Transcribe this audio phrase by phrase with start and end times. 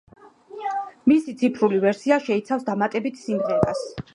[1.11, 3.87] მისი ციფრული ვერსია შეიცავს დამატებით სიმღერას.